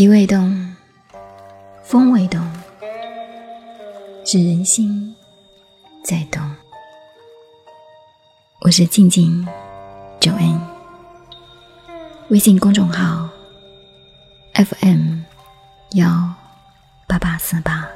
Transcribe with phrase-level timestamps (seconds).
[0.00, 0.74] 气未动，
[1.84, 2.40] 风未动，
[4.24, 5.14] 是人心
[6.02, 6.40] 在动。
[8.62, 9.46] 我是静静
[10.18, 10.58] 九 n，
[12.30, 13.28] 微信公众号
[14.54, 15.18] FM
[15.90, 16.34] 幺
[17.06, 17.86] 八八四八。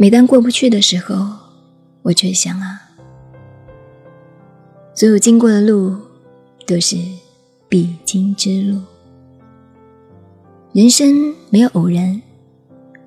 [0.00, 1.26] 每当过不去的时候，
[2.00, 2.80] 我却想啊，
[4.94, 5.94] 所有经过的路
[6.66, 6.96] 都是
[7.68, 8.80] 必经之路。
[10.72, 12.22] 人生没有偶然，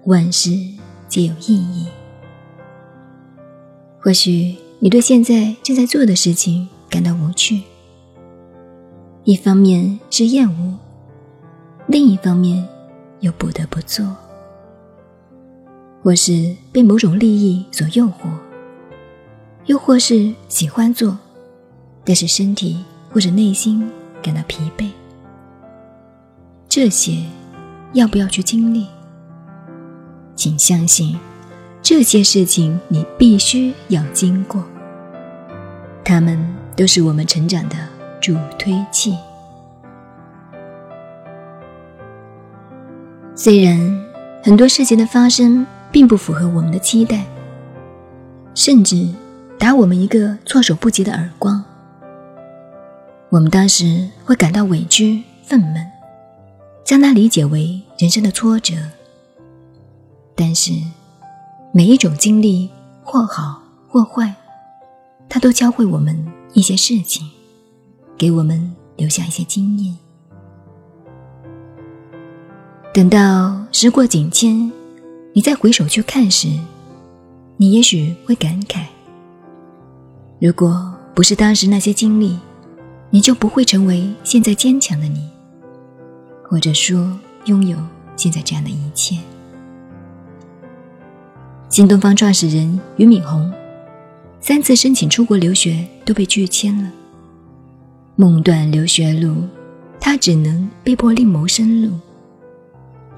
[0.04, 0.52] 万事
[1.08, 1.88] 皆有意义。
[4.00, 7.64] 或许你对现在正在做的事情感到无趣，
[9.24, 10.78] 一方面是厌恶，
[11.88, 12.64] 另一方面
[13.22, 14.06] 又不得不做。
[16.04, 18.28] 或是被某种利益所诱惑，
[19.68, 21.18] 又或是喜欢做，
[22.04, 23.90] 但是身体或者内心
[24.22, 24.90] 感到疲惫。
[26.68, 27.24] 这些
[27.94, 28.86] 要不要去经历？
[30.36, 31.18] 请相信，
[31.82, 34.62] 这些事情你必须要经过，
[36.04, 36.38] 它们
[36.76, 37.78] 都是我们成长的
[38.20, 39.16] 助推器。
[43.36, 44.06] 虽然
[44.44, 47.24] 很多事情的发生，并不符合我们的期待，
[48.56, 49.08] 甚至
[49.60, 51.64] 打我们一个措手不及的耳光。
[53.30, 55.86] 我们当时会感到委屈、愤懑，
[56.84, 58.74] 将它理解为人生的挫折。
[60.34, 60.72] 但是，
[61.72, 62.72] 每一种经历，
[63.04, 64.34] 或好或坏，
[65.30, 66.18] 它都教会我们
[66.54, 67.30] 一些事情，
[68.18, 69.96] 给我们留下一些经验。
[72.92, 74.72] 等到时过境迁。
[75.36, 76.48] 你再回首去看时，
[77.58, 78.84] 你也许会感慨：
[80.40, 82.38] 如果不是当时那些经历，
[83.10, 85.28] 你就不会成为现在坚强的你，
[86.48, 87.76] 或者说拥有
[88.16, 89.18] 现在这样的一切。
[91.68, 93.52] 新东方创始人俞敏洪
[94.40, 96.92] 三次申请出国留学都被拒签了，
[98.16, 99.36] 梦断留学路，
[100.00, 101.98] 他只能被迫另谋生路，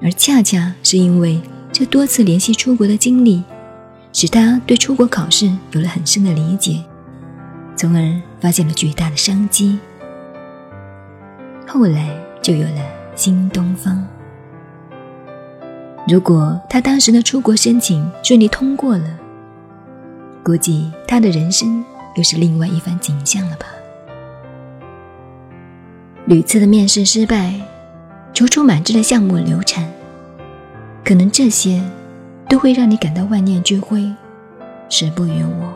[0.00, 1.38] 而恰恰是因为。
[1.78, 3.44] 这多次联系出国的经历，
[4.10, 6.82] 使他对出国考试有了很深的理解，
[7.76, 9.78] 从而发现了巨大的商机。
[11.68, 12.08] 后来
[12.40, 12.80] 就有了
[13.14, 14.02] 新东方。
[16.08, 19.18] 如果他当时的出国申请顺利通过了，
[20.42, 23.66] 估计他的人生又是另外一番景象了吧。
[26.24, 27.52] 屡次的面试失败，
[28.32, 29.86] 踌躇满志的项目流产。
[31.06, 31.80] 可能这些
[32.48, 34.12] 都会让你感到万念俱灰，
[34.88, 35.72] 时不与我。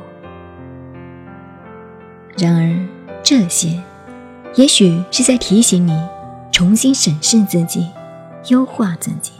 [2.37, 2.75] 然而，
[3.23, 3.81] 这些
[4.57, 5.97] 也许是在提醒你
[6.51, 7.87] 重新审视自己，
[8.49, 9.35] 优化自己。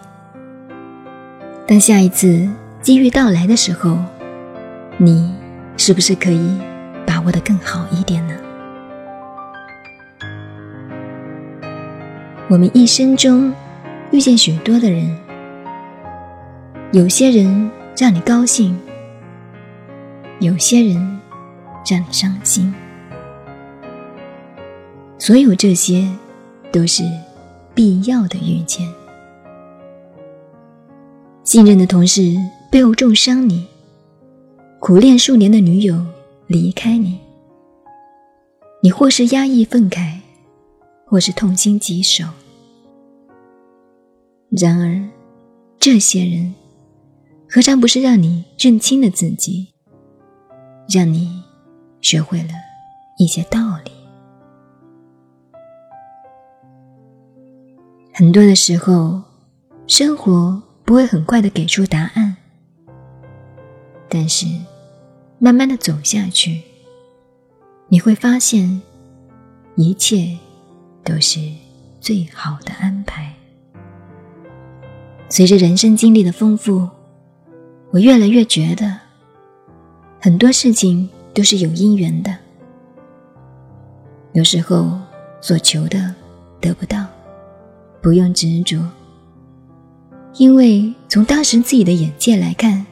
[1.67, 2.49] 当下一次
[2.81, 3.99] 机遇到来的时候，
[4.97, 5.35] 你
[5.77, 6.57] 是不是可以
[7.05, 8.37] 把握的更好一点呢？
[12.47, 13.53] 我们一生中
[14.13, 15.19] 遇见许多的人。
[16.93, 18.77] 有些人让你高兴，
[20.41, 20.97] 有些人
[21.89, 22.75] 让你伤心，
[25.17, 26.11] 所有这些
[26.73, 27.05] 都是
[27.77, 28.93] 必要的遇见。
[31.45, 32.37] 信任的同事
[32.73, 33.65] 背后重伤你，
[34.81, 36.05] 苦恋数年的女友
[36.49, 37.21] 离开你，
[38.83, 40.19] 你或是压抑愤慨，
[41.07, 42.25] 或是痛心疾首。
[44.49, 45.01] 然而，
[45.79, 46.53] 这些人。
[47.53, 49.67] 何尝不是让你认清了自己，
[50.89, 51.43] 让你
[52.01, 52.51] 学会了
[53.19, 53.91] 一些道理？
[58.15, 59.21] 很多的时候，
[59.89, 62.37] 生活不会很快的给出答案，
[64.09, 64.47] 但是
[65.41, 66.63] 慢慢的走下去，
[67.89, 68.81] 你会发现，
[69.75, 70.39] 一切
[71.03, 71.41] 都是
[72.01, 73.35] 最好的安排。
[75.29, 76.89] 随着人生经历的丰富。
[77.93, 78.97] 我越来越觉得，
[80.21, 82.33] 很多事情都是有因缘的。
[84.33, 84.97] 有时候
[85.41, 86.15] 所求的
[86.61, 87.05] 得不到，
[88.01, 88.81] 不用执着，
[90.35, 92.87] 因为从当时自己的眼界来看，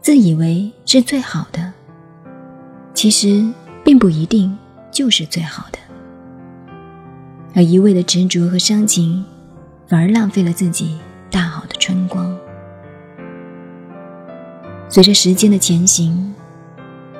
[0.00, 1.70] 自以为是最好的，
[2.94, 3.46] 其实
[3.84, 4.56] 并不一定
[4.90, 5.78] 就是最好的。
[7.54, 9.22] 而一味的执着和伤情，
[9.86, 10.96] 反而浪费了自己
[11.30, 12.34] 大好的春光。
[14.90, 16.34] 随着时间的前行，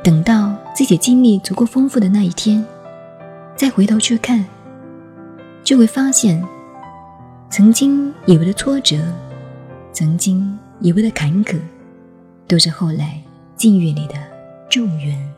[0.03, 2.65] 等到自己经历足够丰富的那一天，
[3.55, 4.43] 再回头去看，
[5.62, 6.43] 就会发现，
[7.50, 8.97] 曾经以为的挫折，
[9.93, 11.59] 曾经以为的坎坷，
[12.47, 13.20] 都是后来
[13.55, 14.14] 境遇里的
[14.71, 15.35] 助缘。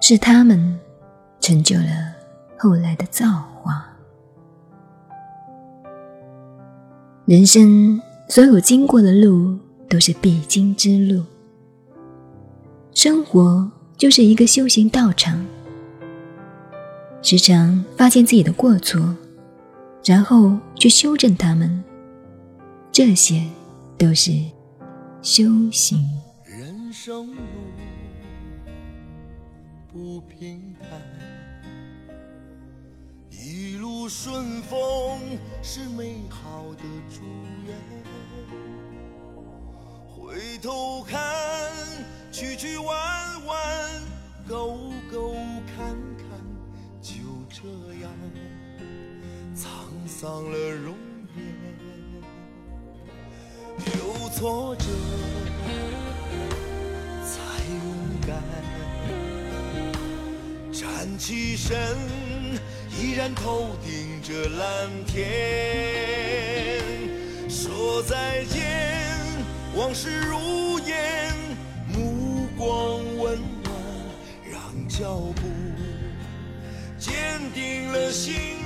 [0.00, 0.76] 是他们
[1.38, 2.12] 成就了
[2.58, 3.28] 后来的造
[3.62, 3.86] 化。
[7.24, 9.58] 人生所有经过的路
[9.88, 11.22] 都是必经之路，
[12.94, 15.44] 生活就是一个修行道场。
[17.20, 19.14] 时常发现自己的过错，
[20.04, 21.84] 然后去修正他们，
[22.90, 23.44] 这些
[23.98, 24.32] 都是
[25.20, 26.02] 修行。
[26.44, 27.34] 人生路。
[29.92, 30.88] 不平坦，
[33.30, 34.80] 一路顺风
[35.62, 37.20] 是美好的祝
[37.66, 37.76] 愿。
[40.32, 41.20] 回头看，
[42.30, 44.02] 曲曲弯弯，
[44.48, 44.78] 沟
[45.12, 45.34] 沟
[45.76, 46.24] 坎坎，
[47.02, 47.12] 就
[47.50, 47.68] 这
[48.00, 48.10] 样
[49.54, 49.66] 沧
[50.08, 50.94] 桑了容
[51.36, 51.44] 颜。
[53.98, 54.86] 有挫折，
[57.26, 57.34] 才
[57.68, 57.82] 勇
[58.26, 58.32] 敢。
[60.72, 61.76] 站起身，
[62.98, 65.20] 依然头顶着蓝天，
[67.50, 68.91] 说再见，
[69.74, 71.34] 往事如烟，
[71.88, 73.72] 目光温暖，
[74.50, 75.42] 让脚步
[76.98, 78.61] 坚定了心。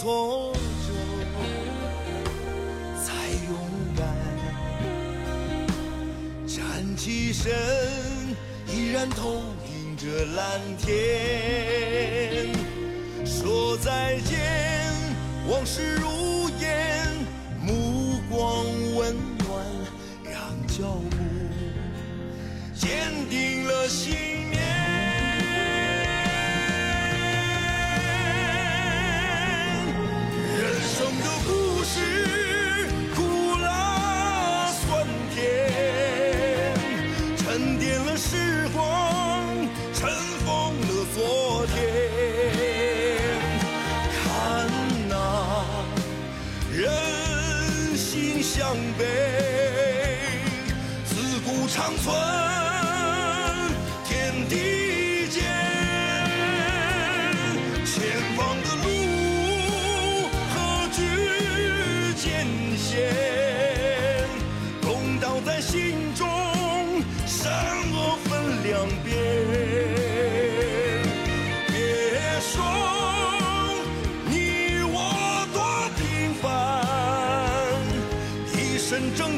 [0.00, 0.52] 挫
[0.86, 0.92] 折
[3.04, 3.12] 才
[3.48, 3.58] 勇
[3.96, 4.06] 敢，
[6.46, 7.52] 站起身，
[8.68, 12.46] 依然头顶着蓝天，
[13.26, 14.38] 说再见，
[15.48, 17.08] 往事如烟，
[17.60, 19.66] 目光温暖，
[20.22, 21.16] 让脚步
[22.72, 22.88] 坚
[23.28, 24.37] 定了心。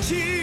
[0.00, 0.39] 起